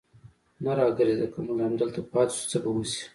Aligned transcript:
نه 0.63 0.71
را 0.77 0.85
ګرځېده، 0.97 1.27
که 1.33 1.39
موږ 1.45 1.59
همدلته 1.65 1.99
پاتې 2.11 2.33
شو، 2.37 2.45
څه 2.51 2.57
به 2.63 2.69
وشي. 2.73 3.01